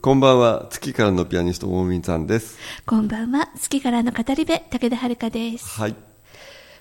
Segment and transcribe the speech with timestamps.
[0.00, 0.68] こんばんは。
[0.70, 2.56] 月からのピアニスト大見さんです。
[2.86, 3.50] こんばんは。
[3.56, 5.80] 月からの語り部武田遥です。
[5.80, 5.96] はい。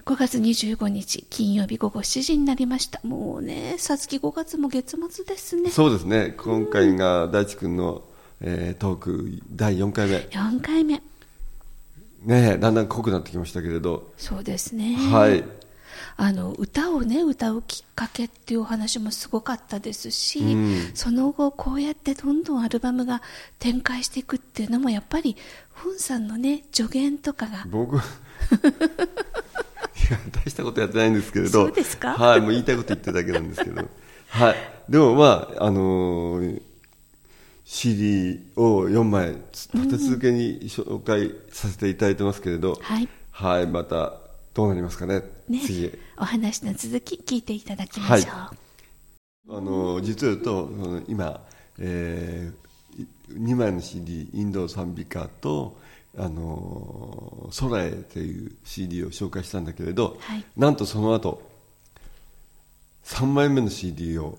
[0.06, 3.02] 5月25日金曜日午後7時になりました。
[3.04, 5.72] もうねさつき5月も月末ですね。
[5.72, 6.36] そうですね。
[6.38, 8.04] 今回が大地君の、
[8.40, 10.18] えートーク第4回目。
[10.18, 11.02] 4回目。
[12.24, 14.12] ねえだんだん濃くなってきましたけれど。
[14.18, 14.96] そうですね。
[14.96, 15.44] はい
[16.20, 20.92] あの歌をね歌うきっかけっていうお話もすごかったですし、うん。
[20.96, 23.22] その後こうやってどんどんアルバムが
[23.60, 25.36] 展開していくっていうのもやっぱり
[25.74, 27.66] フンさんのね助言とかが。
[27.70, 28.00] 僕 い
[30.12, 32.14] や大したことやってないんですけれどそうですか？
[32.18, 33.88] はいもう言いたいこと言ってるだけなんですけど。
[34.30, 34.56] はい。
[34.90, 36.62] でもまああのー
[37.70, 43.10] CD を4枚立て続けに紹介させていただいてますけれど、はい。
[43.32, 44.14] はいまた
[44.54, 45.62] どうなりますかねね。
[45.66, 45.92] 次。
[46.18, 48.54] お話の続き聞いていただきましょう、は
[49.50, 51.42] あの実を言うと今、
[51.80, 52.52] え
[53.32, 55.80] 2枚の CD「インド賛美歌」と
[56.18, 60.46] 「あの空へ」という CD を紹介したんだけれど、はい。
[60.56, 61.42] なんとその後
[63.04, 64.38] 3枚目の CD を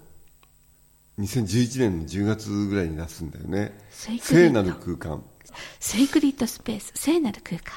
[1.19, 3.79] 2011年の10月ぐらいに出すんだよね。
[3.91, 5.23] 聖なる空間。
[5.81, 7.75] セイクリッドスペース聖なる空間。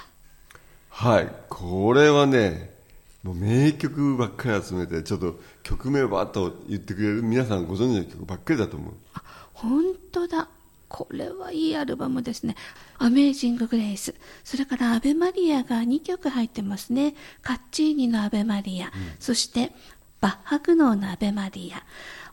[0.89, 1.31] はい。
[1.49, 2.80] これはね
[3.23, 8.93] もう名曲ばっかり集めてちょっと曲名をバーッと言ってくれる皆さんご存知の曲ばっかりだと思う。
[9.13, 9.21] あ
[9.53, 10.47] 本当だ。
[10.87, 12.57] これはいいアルバムですね
[12.99, 14.13] 「アメージング・グレイス」
[14.43, 17.15] それから「アベマリア」が2曲入ってますね。
[17.41, 19.71] カッチーニの「アベマリア」そして
[20.19, 21.81] バッハグノーの「アベマリア」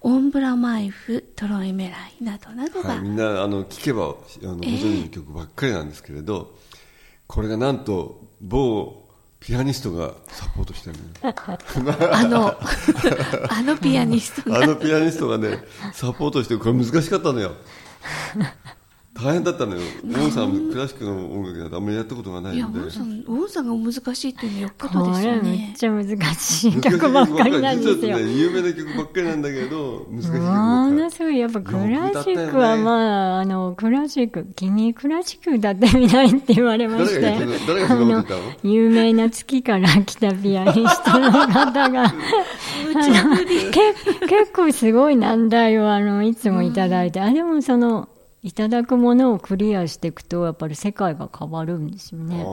[0.01, 6.57] オンブラマイフトロイメライなどなどが、はい、みんなあの聞けばあのご存知の曲ばっかりなんですけれど、
[7.27, 9.08] これがなんと某
[9.41, 10.97] ピアニストがサポートしてる。
[11.22, 12.59] のあの
[13.50, 14.62] あのピアニストが。
[14.62, 15.59] あのピアニストがね
[15.93, 17.53] サポートしてこれ難しかったのよ
[19.21, 19.83] 大変だったのよ。
[20.05, 28.17] ウォンさんクラシックの音楽なんてあんまりやったことがないいやウのでォンさんウォンさんが難しいっていうのよっぽこどですれめよねっちゃ難しい曲ばっかりなんですよ。
[28.17, 31.03] ね有名な曲ばっかりなんだけど難しい曲ばもっかり。
[31.03, 31.79] のすごいやっぱクラ
[32.23, 37.21] シックはまあ、あの、クラシック、君クラシック歌ってみないって言われまして。
[37.67, 38.25] 誰が
[38.62, 42.15] 有名な月から来たピアニストの方が、
[44.29, 48.09] 結構すごい難題をあのいつもいただいて、あでもその
[48.43, 52.44] いただくものをクリアしていくとやっぱり世界が変わるんですよね。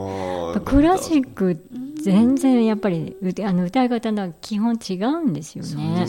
[0.66, 1.64] クラシック
[2.02, 6.08] 全然やっぱり歌あの歌い方が基本違うんですよね。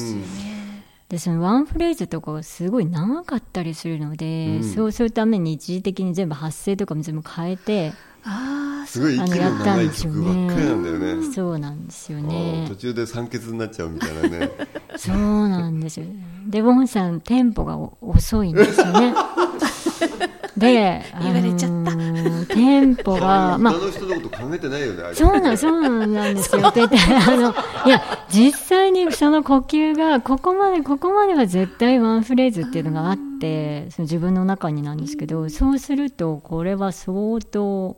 [1.08, 7.92] でそのワンフレーズとかがすごい長かったりするので、そうするために一時的に全部発声とかも全部変えて、
[8.24, 12.74] ああすごい息の長い曲ばっかりなんだよねそうなんですよね途。
[12.74, 14.50] 中で酸欠になっちゃうみたいなね
[14.96, 16.06] そうなんですよ。
[16.48, 19.14] で、ボンさん、テンポがお遅いんですよね。
[20.56, 26.66] で、言われちゃったあのーテンポが、まあ他、の人のこと考えてないよねあれそうなん、そうなんですよ。
[26.66, 26.72] あ
[27.36, 37.96] の、いや、実際にその呼吸が、ここまで、ここまでは絶対ワンフレーズっていうのがあって、その自分の中になんですけど、そうすると、これは相当、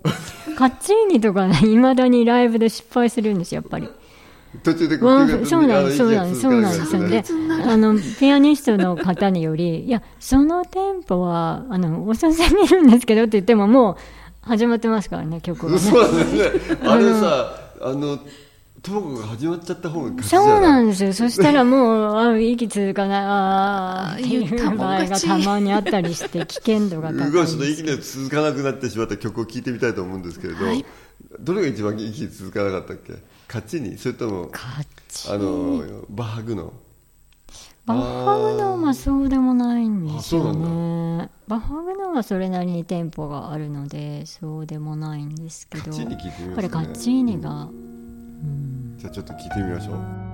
[0.57, 3.89] カッチーニとかね、未だにライブで失敗するんですよ、やっぱり。
[4.63, 7.33] 途中で呼吸がフそうなんです、そうなんです、そうなんです
[7.67, 13.97] あの、ピアニストの方により、いや、そのテンポは、あの、遅すぎるんですけどって言っても、もう、
[14.41, 15.79] 始まってますからね、曲がね。
[15.79, 18.19] そうなんですねあれさあの
[18.81, 21.13] トモコが始まっちゃった方がそうなんいですよ。
[21.13, 30.85] そしたらもう、あ息続かない、ああ、っていう場合がたまにあったりして、危険度が高いんですすごいその息の続かなくなってしまった曲を聴いてみたいと思うんですけれど、はい。
[31.41, 33.15] どれが一番息続かなかったっけ？
[33.49, 36.73] 勝ちにそれともあのバハグの？
[37.87, 41.31] バッハグノーはそうでもないんですよね。
[41.49, 46.47] バッハグノーはそれなりにテンポがあるので、そうでもないんですけど、カッチーニ聞いてみますね。
[46.49, 47.71] やっぱりカッチーニが、
[48.99, 49.97] じゃあちょっと聞いてみましょう「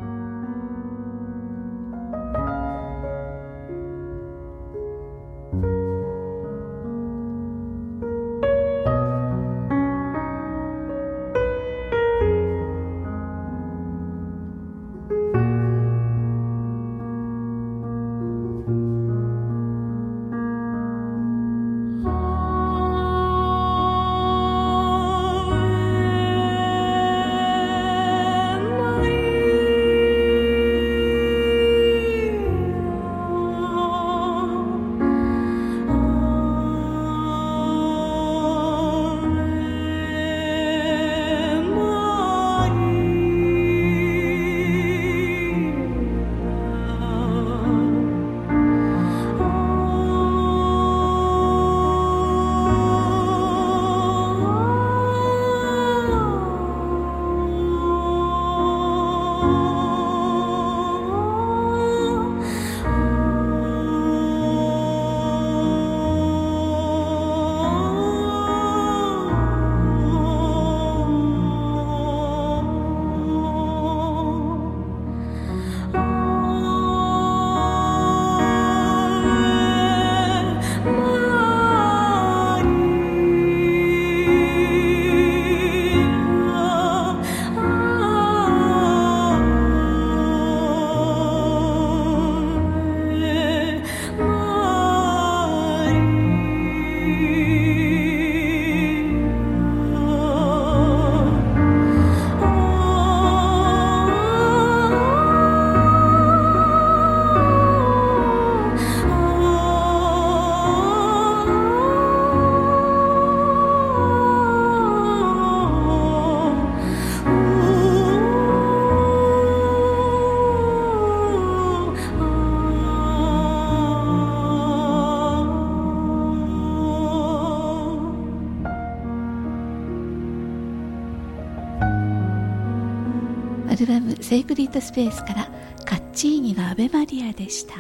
[134.75, 135.49] セイクリッドスペースから
[135.85, 137.75] カッチーニのアベマリアでした。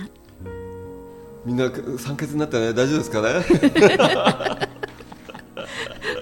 [1.44, 1.68] みんな
[1.98, 3.28] 酸欠になったね大丈夫ですかね？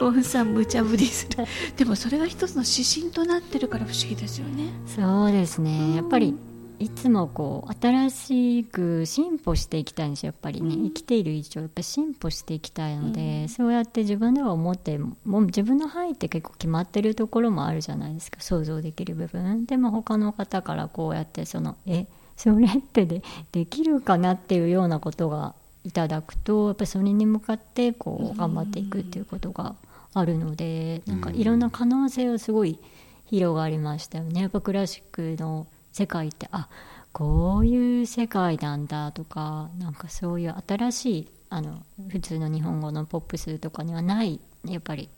[0.00, 1.44] オンさん無茶ぶりする。
[1.76, 4.72] でもそれが一つの指針となってるから不思議ですよね。
[4.86, 5.94] そうですね。
[5.94, 6.34] やっぱり
[6.82, 19.64] いつもこう新しく進歩していきたいんですよやっぱりね、生きている以上やっぱり進歩していきたいので、そうやって自分では思ってもう自分の範囲って結構決まってるところもあるじゃないですか想像できる部分。
[19.66, 22.06] でも他の方からこうやってそのえ
[22.36, 29.76] それってでできるかなっていうようなことがいただくとやっぱりそれに向かってこう頑張っていくっていうことが
[30.14, 32.78] あるのでなんかいろんな可能性をすごい
[33.26, 34.42] 広がりましたよね。
[34.42, 36.68] やっぱクラシックの世界ってあ
[37.12, 45.10] こういう世界なんだとかなんかそういう新しいあの普通の日本語のポップスとかにはないやっぱり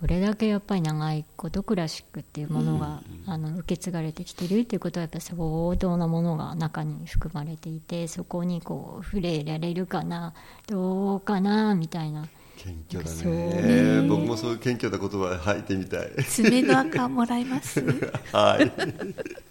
[0.00, 10.34] これだけやっぱり長いことクラシックっていうものが、あの受け継がれてきてるっていうことはやっぱ相当なものが中に含まれていてそこにこう触れられるかな
[10.68, 12.28] どうかなみたいな
[12.58, 14.08] 謙虚だね。
[14.08, 16.10] 僕もそういう謙虚な言葉吐いてみたい。
[16.28, 17.80] 爪の赤もらいます？
[18.32, 18.72] はい。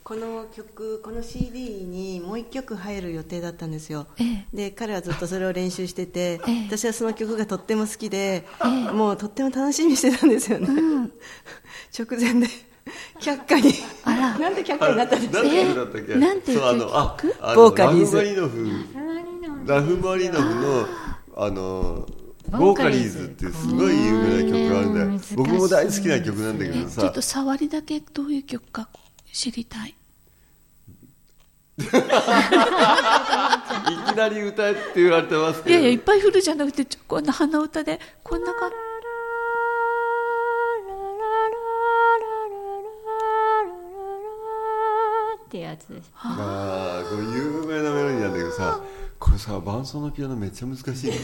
[0.04, 4.46] この曲この CD にもう一曲入る予定だったんですよ、ええ。
[4.54, 6.66] で彼はずっとそれを練習してて、ええ。
[6.68, 8.46] 私はその曲がとっても好きで、
[8.94, 10.68] もうとっても楽しみにしてたんですよね、
[11.98, 12.48] 直前で
[13.22, 13.74] 却下に。
[14.04, 14.38] あら。
[14.38, 15.44] なんで却下になったんですか？
[15.44, 19.68] なんて曲だったっけ、なんていうそうあのあ曲あのボーカリーズラフマリノフ。
[19.68, 20.88] ラフマリノフの
[21.36, 22.08] あの
[22.50, 25.08] ボーカリーズっていうすごい有名な曲があるんだよ。
[25.08, 25.36] 難しい。
[25.36, 28.88] 僕も大好きな曲なんだけどえちょさっと触りだけどういう曲か
[29.32, 29.96] 知りたい。
[31.80, 31.86] いき
[34.16, 35.72] なり歌えって言われてますけど。
[35.72, 38.00] いやいやいっぱい振るじゃなくてちょこんな鼻歌で。
[38.24, 38.72] こんな感
[45.48, 48.87] ってやつですあーこれ有名なメロディーなんだけどさこ
[49.38, 51.16] れさ伴奏のピアノめっちゃ難しいの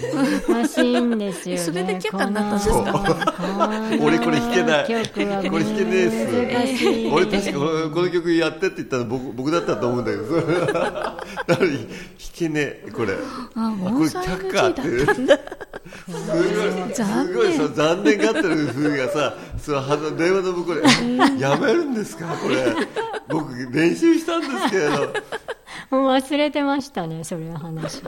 [0.53, 1.61] 難しいんですよね。
[1.61, 4.05] それで却下になったんですこのそう。
[4.05, 4.87] 俺これ弾けない。
[4.87, 6.25] 曲はこれ弾けねえっす。
[6.53, 7.11] 難しい。
[7.11, 10.23] 俺確かこのこの曲やってって言ったの僕僕だったと思うんだけど
[11.47, 11.67] 弾
[12.33, 12.91] けねえ。
[12.93, 13.13] これ。
[13.55, 14.87] あこれ却下ってす
[16.31, 16.47] ごい
[16.93, 20.83] すごいそう残念がってる風がさその電話の向こうで
[21.39, 22.27] やめるんですか？
[22.37, 22.55] これ。
[23.29, 25.13] 僕練習したんですけれど
[26.01, 28.01] 忘れてましたねそれの話。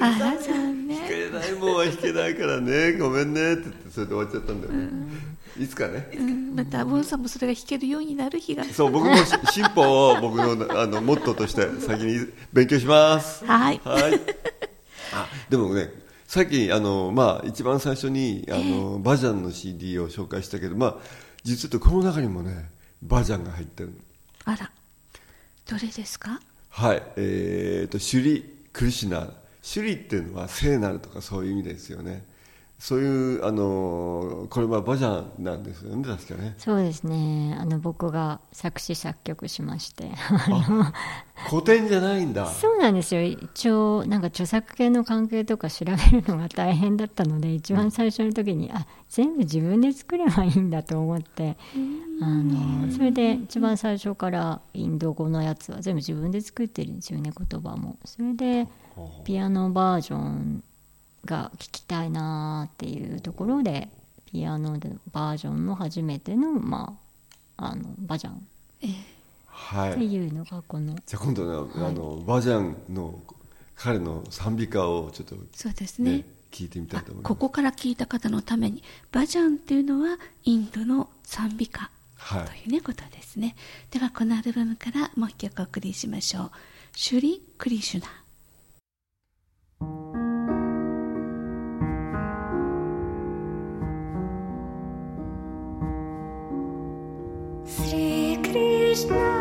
[0.00, 0.98] ら残念。
[0.98, 4.74] 弾けないもんは弾けないからねごめんねって言ってそれで終わっちゃったんだよ、
[5.58, 6.10] いつかね。
[6.14, 6.54] うん。
[6.54, 8.64] またボンさんもそれが弾けるようになる日が。
[8.64, 13.44] そう僕もし進歩を僕のあのモットーとして先に勉強します。
[13.44, 13.80] はい。
[13.84, 14.20] はい。
[15.12, 15.90] あ、でもね、
[16.26, 20.96] さっきあのまあ一番最初にあの、バジャンの CD を紹介したけど、まあ
[21.42, 22.70] 実はこの中にもね
[23.02, 23.92] バジャンが入ってる。
[24.44, 24.70] あら
[25.68, 26.40] どれですか？
[26.70, 27.02] はい。
[27.16, 29.32] えーとシュリクリシュナ、
[29.62, 32.24] シュリっていうのは聖なるとかそういう意味ですよね。
[32.78, 36.54] そういうあのこれはバジャンなんですよね確かね。
[36.58, 37.56] そうですね。
[37.58, 40.10] あの僕が作詞作曲しまして。
[41.48, 42.46] 古典じゃないんだ。
[42.52, 43.22] そうなんですよ。
[43.22, 51.56] 一応なんか著作権の関係とか調べるのが大変だったので一番最初の時に、あ全部自分で作ればいいんだと思って。
[52.20, 57.96] あのそれで一番最初からインド語のやつは全部自分で作ってるんですよね言葉も。
[58.04, 58.68] それで
[59.24, 60.62] ピアノバージョン
[61.26, 63.88] が聞きたいなっていうところで
[64.26, 66.96] ピアノでバージョンの初めての,、ま
[67.56, 68.34] あ、あのバジャン。
[68.34, 68.36] っ
[68.80, 68.88] て
[69.46, 70.04] はい。
[70.04, 70.94] いうのがこの。
[71.06, 73.18] じゃあ今度ね、あのバジャンの
[73.74, 76.18] 彼の賛美歌をちょっとそうですね。
[76.18, 77.28] ね聞いてみたいと思います。
[77.28, 82.46] ここから聞いた方のためにバジャンっていうのはインドの賛美歌はい。
[82.46, 83.56] というねことですね。
[83.90, 86.50] ではこのアルバムからもう一曲お送りしましょう
[86.94, 88.06] 「シュリ・クリシュナ」
[99.06, 99.35] Krishna,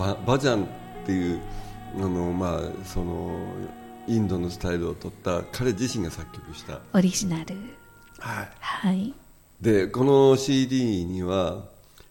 [0.00, 0.66] ババジャンっ
[1.04, 1.40] ていう
[1.96, 3.38] あのまあその
[4.06, 6.80] インドのスタイルを取った彼自身が作曲した。
[6.94, 7.54] オリジナル。
[8.18, 8.48] はい。
[8.58, 9.12] はい。
[9.60, 11.66] でこの CD には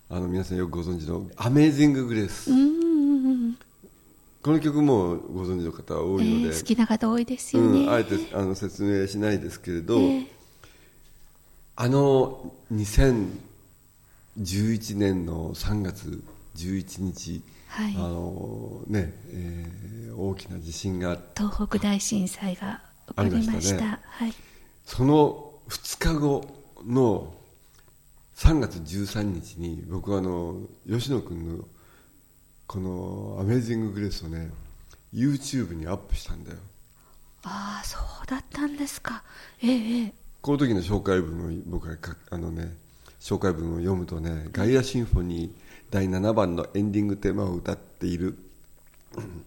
[0.08, 2.52] あの皆さんよくご存知の「アメイジング・グレース」
[4.44, 10.28] この曲もご存知の方は多えいので、ー好きな方多いですよね、うん、あえてあの説明しないですけれど、えー
[11.82, 16.22] あの2011年の3月
[16.58, 17.96] 11日、はい。
[17.96, 23.54] あのねえー大きな地震が東北大震災が起こりました。
[23.54, 24.00] ましたね。
[24.04, 24.34] はい。
[24.86, 26.46] その2日後
[26.86, 27.34] の
[28.36, 31.66] 3月13日に僕はあの吉野君の
[32.68, 34.52] この「アメージング・グレース」をね
[35.14, 36.58] YouTube にアップしたんだよ。
[37.44, 39.24] ああそうだったんですか。
[39.62, 40.14] ええええ。
[40.42, 42.76] この時の紹介文を僕がかあのね
[43.22, 48.38] 紹介文を読むとね「ガイアシンフォニー第7番のエンディングテーマを歌っている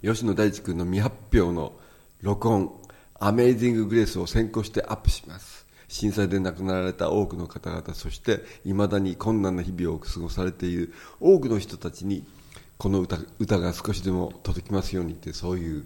[0.03, 1.73] 吉野大地君の未発表の
[2.21, 2.73] 録音
[3.21, 5.67] 「アメイジング・グレース」を先行してアップします。
[5.87, 12.27] 震災で亡くなられた多くの方々そしていまだに困難な日々を過ごされている多くの人たちに
[12.79, 15.85] この歌歌が少しでも届きますようにってそういう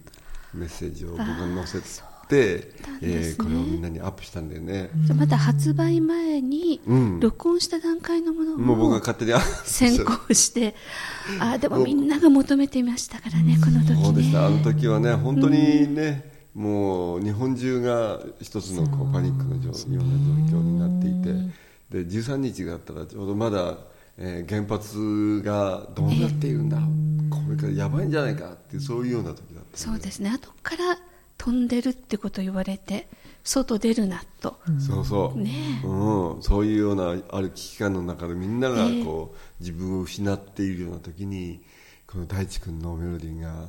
[0.55, 7.21] メッセージを僕が載せて、えーこれをみんなにアップしたんだよね、じゃあまた発売前にうん。
[7.21, 10.75] 録音した段階のものもう僕がを勝手にあ先行して
[11.41, 14.05] ああでもみんなが求めていましたからねこの時ね。
[14.05, 14.47] そうでした。
[14.47, 20.05] あの時はね本当にね、もう日本中が一つのこうパニックの状よう
[20.43, 23.77] な状況になっていてで13日があったらちょうどまだ、
[24.19, 30.31] えー原発がどうなっているんだろう、これからやばいんじゃないかっていうそういうような時だったそうですね。
[30.31, 30.99] 後から
[31.47, 33.07] 飛んでるってこと言われて
[33.45, 35.87] 外出るなと、そうそう、ねえ。
[35.87, 41.61] うん、そういうようなある危機感の中でみんながこう、自分を失っているような時に
[42.09, 43.69] この大地君のメロディーが、ね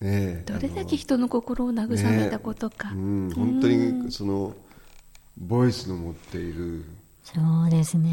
[0.00, 4.56] え、どれだけ人の心を慰めたことか、ねうん、本当にその
[5.36, 6.84] ボイスの持っている
[7.34, 8.08] そうですね、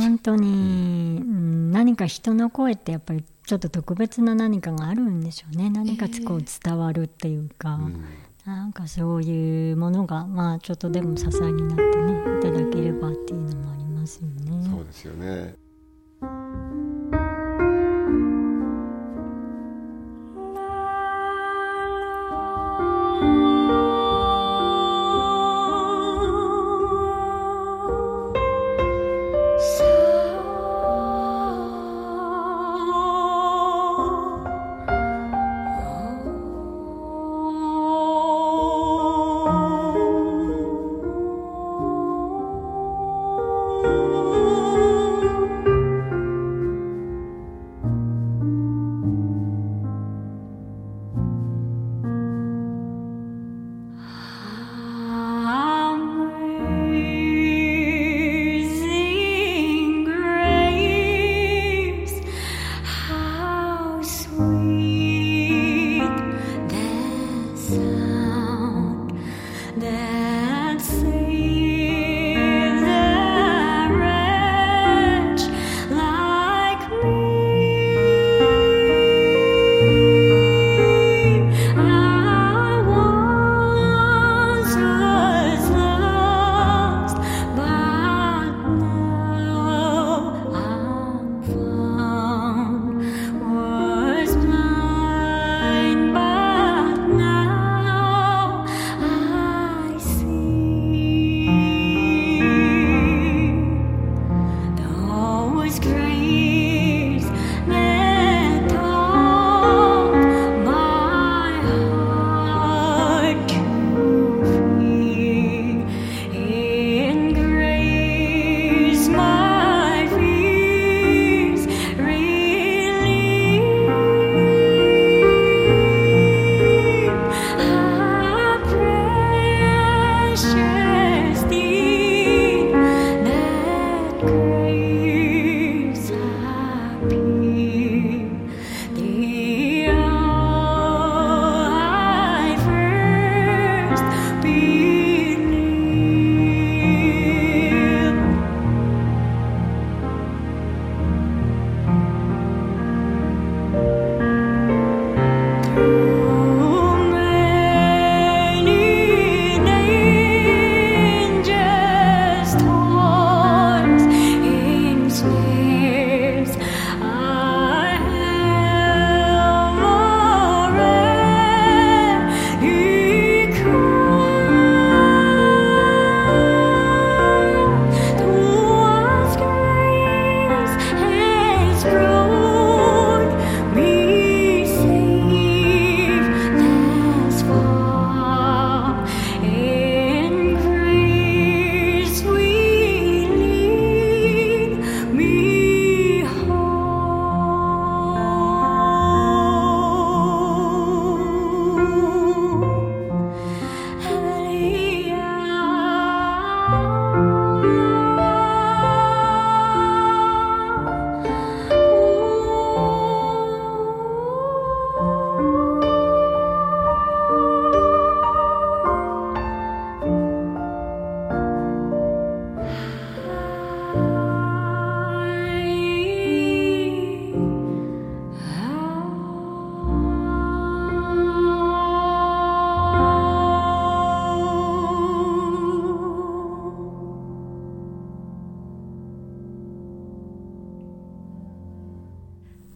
[0.00, 1.70] 本当に、うん。
[1.70, 5.68] 何か人の声ってやっぱりちょっと特別な何かがあるんでしょうね。
[5.68, 7.78] 何かこう伝わるっていうか、
[8.46, 14.66] なんかそういうものがまあちょっとでも支えになってねいただければっていうのもありますよね。
[14.66, 15.54] そうですよね。「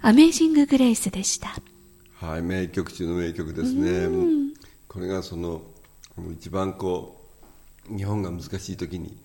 [0.07, 1.57] アメージング・グレイスでした。
[2.25, 4.07] はい、名曲中の名曲ですね。
[4.87, 5.62] これがその
[6.33, 7.27] 一番こ
[7.90, 9.19] う日本が難しい時に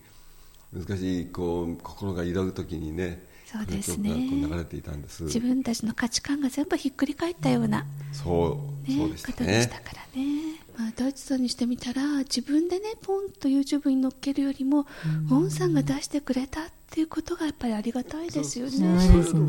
[0.72, 5.22] 難しいこう心が揺らぐ時にね、そうですねこ流れていたんです。
[5.22, 9.84] 自分たちの価値観が全部ひっくり返ったような、そう、ねそうでした方でしたね。
[9.84, 10.51] からね。
[10.82, 14.80] まあ、大地さんにしてみたら自分でねポンと YouTube に載っけるよりも、
[15.30, 18.72] ウォンさんが出してくれたっていうことがやっぱりありがたいですよね。
[18.72, 19.42] そうですね。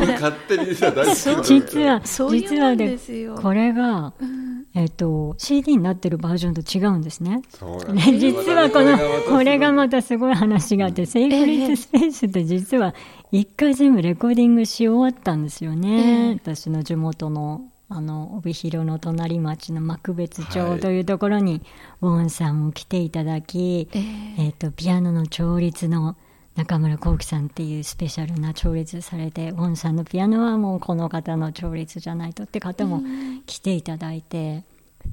[0.00, 3.34] 僕勝手にさ大好きなの実は、実はもんですよ。
[3.34, 4.54] これが、うん。
[4.76, 7.42] えっと、CD になってるバージョンと違うんですね。
[7.50, 8.10] そうなんです。
[8.12, 12.94] ね、実はこの、これがままたすごい話があって、セイクレットスペースって実は
[13.30, 16.38] 一回全部レコーディングし終わったんですよね。
[16.42, 21.62] 私の地元の、あの、帯広の隣町の幕別はい町というところに、
[22.00, 26.16] ウォンさんも来ていただき、ええっと、ピアノの調律の
[26.56, 33.02] 中村幸喜さんっていうスペシャルな調律されて、ウォンさんのピアノはもうこの方の調律じゃないとって方も
[33.46, 34.64] 来ていただいて、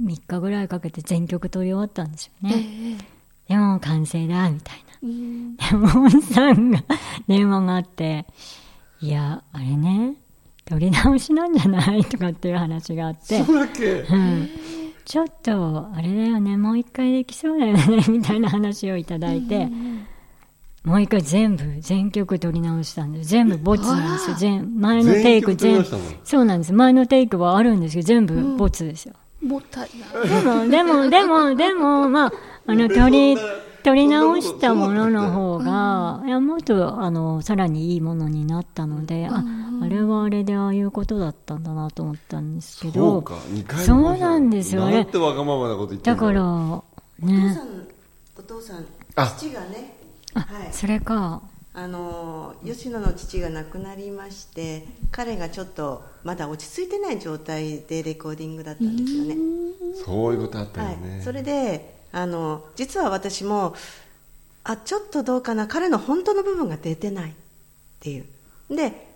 [0.01, 2.97] 3日ぐらいかけて全曲取り終わったんですよえね。
[3.49, 4.91] えでも完成だ、みたいな。
[5.03, 6.83] うんでも、ウォンさんが
[7.27, 8.27] 電話があって、
[9.01, 10.15] いや、あれね、
[10.71, 12.05] 取り直しなんじゃない？
[12.05, 14.05] とかっていう話があって、そうだっけ？
[14.09, 14.49] うん、
[15.03, 19.67] ちょっと、あれだよね、もう一回できそうだよね、みたいな話をいただいて、
[20.85, 23.29] もう一回全部、全曲取り直したんです。
[23.29, 24.35] 全部ボツなんですよ。
[24.37, 25.85] 全前のテイク全。
[26.23, 26.73] そうなんです。
[26.73, 29.13] 前のテイクはあるんですけど、全部ボツですよ。
[29.43, 30.29] もったいない。
[30.29, 32.33] でも、でも、でも、でも、まあ、
[32.67, 33.41] あの、取り、
[33.83, 39.43] 取り直したものの方が、いや、もっと、あの、さらにいいものになったので、あ、
[39.81, 44.85] あれはあれでああいうことだったんだなと思ったんですけそうどか、、二回そうなんですよ。
[44.85, 46.83] あれなんてわがままなこと言ってだから、
[47.19, 47.57] ね、
[48.37, 49.27] お父さんあ。
[49.37, 49.97] 父がね
[50.33, 51.41] あはい、それか、
[51.73, 59.35] あの吉野の父が亡くなりまして彼がちょっとまだ落ち着いてない状態でレコーディングだったんですよね、
[60.05, 61.19] そういうことあったよはね。
[61.19, 63.75] い、それであの実は私も
[64.63, 67.33] あちょっとどうかな彼の本当の部分が出てないっ
[67.99, 68.25] ていう。
[68.69, 69.09] で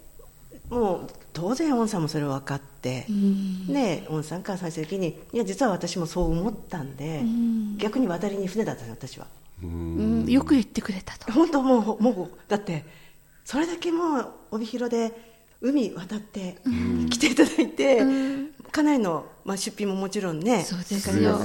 [0.69, 3.05] もう当然オンさんもそれを分かって、
[3.67, 7.21] でオンさんから最終的にいや実は私もそう思ったんで、
[7.77, 9.27] 逆に渡りに船だったんです私は。
[9.61, 10.25] うん。
[10.27, 11.31] よく言ってくれたと。
[11.31, 12.83] 本当もうもうだって
[13.43, 16.57] それだけもう帯広で海渡って
[17.09, 18.01] 来ていただいて、
[18.71, 21.39] 家内の、まあ、出費ももちろんねそうですよ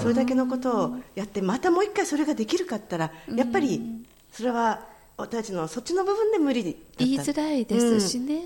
[0.00, 3.80] それだけのことをやってまたもう一回それができるかったらやっぱり
[4.32, 4.84] それは
[5.16, 8.42] 私たちのそっちの部分で無理だった言いづらいですしね。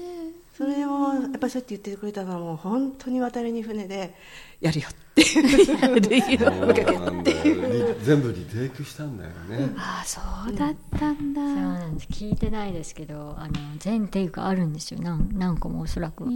[0.57, 4.15] それをやっぱりそうやって言ってくれたのはもう本当に渡りに船で
[4.61, 9.73] やるよっていうそう声かけなんだよリ全部リテイクしたんだよね。
[9.79, 10.21] ああ、そ
[10.53, 11.41] うだったんだ。
[11.41, 12.09] そうなんです。
[12.09, 15.01] 聞いてないですけど、あの、全テイクあるんですよ。
[15.01, 16.25] 何何個もおそらく。
[16.25, 16.27] あ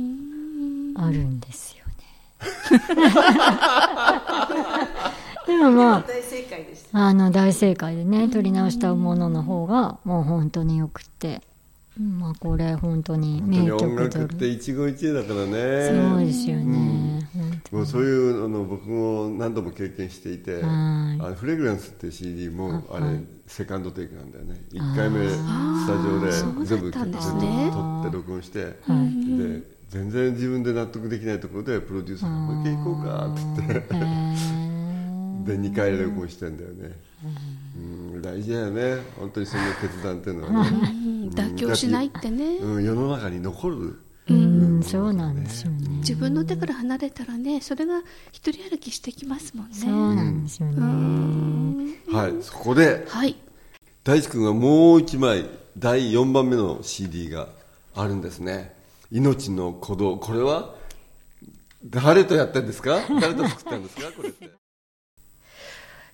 [1.11, 1.84] るんですよね。
[5.47, 6.99] でもまあ、大正解でした。
[6.99, 11.43] あの大正解でね取り直したものの方がもう本当によくって
[12.01, 16.09] まあこれ本当に本当に音名曲楽って一期一会だからね。
[16.11, 20.63] そうですよね、本当もうそういうの僕も何度も経験していて、はい。
[20.63, 20.67] あ
[21.31, 24.61] のフレグランスっていう CD もあれセカンドテイクなんだよね。
[24.73, 28.75] 1回目スタジオで全部そうだったんです全部ね撮って録音して、で
[29.89, 34.65] 全然自分で納得できないところでプロデューサーがもう一回行こうかって言って。
[35.45, 36.97] で2回録音してんだよね、
[37.77, 38.97] うん、大事だよね。
[39.19, 40.71] 本当にその決断っていうのはね、
[41.07, 42.57] うん妥協しないってね。
[42.59, 44.83] うん、世の中に残る、うん。
[44.83, 45.89] そうなんですよね。
[45.99, 49.75] 自分の手から離れたらね、それが一人歩きしてきますもんね。
[49.75, 53.37] そうなんですよね、はいそこではい。
[54.05, 55.47] 大地君がもう1枚
[55.79, 57.49] 第4番目の CD が
[57.95, 58.75] あるんですね
[59.11, 60.75] 「命の鼓動」これは
[61.87, 62.99] 誰とやってんですか？
[63.21, 64.13] 誰と作ったんですか？
[64.13, 64.51] これって。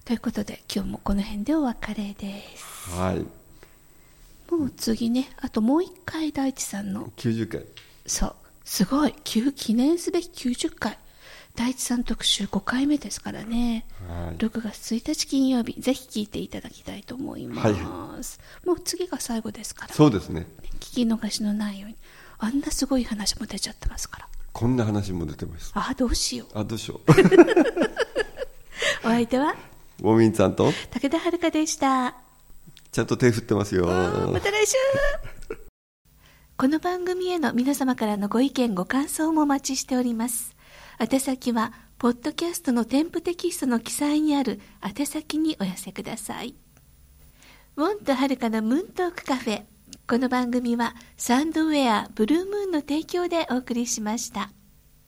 [0.04, 2.90] ということで、今日もこの辺でお別れです。
[2.90, 3.24] はい
[4.50, 7.64] もう次ね、あともう一回大地さんの、90回
[8.06, 8.34] そう、
[8.64, 10.98] すごい、旧記念すべき90回。
[11.56, 13.84] 大地さん特集5回目ですからね。
[14.08, 17.68] はい6月1日金曜日、ぜひ聞いていただきたいと思います。
[17.68, 20.46] はいもう次が最後ですから、そうですね
[20.78, 21.96] 聞き逃しのないように。
[22.38, 24.28] あんなすごい話も出ちゃってますから。
[24.52, 26.58] こんな話も出てますああ、どうしよう。
[26.58, 27.10] あどうしよう
[29.04, 29.54] お相手は、
[30.00, 30.72] ウォミンさんと？
[30.90, 32.16] 武田遥でした。
[32.92, 33.86] ちゃんと手振ってますよ。
[33.86, 34.74] また来週。
[36.58, 40.56] この番組への皆様からのご意見ご感想もお待ちしております。
[40.98, 46.54] 宛先はポッドキャストの添付テキストの記載にある宛先にお寄せください。
[47.76, 49.62] ウォンとはるかのムーントークカフェ。
[50.08, 54.50] この番組はサンドウェアブルームーンの提供でお送りしました。